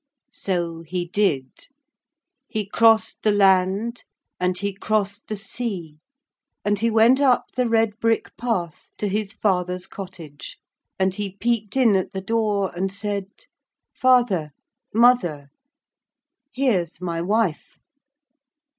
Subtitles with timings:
[0.31, 1.67] So he did.
[2.47, 4.03] He crossed the land
[4.39, 5.99] and he crossed the sea,
[6.65, 10.57] and he went up the red brick path to his father's cottage,
[10.97, 13.27] and he peeped in at the door and said:
[13.93, 14.53] 'Father,
[14.91, 15.51] mother,
[16.51, 17.77] here's my wife.'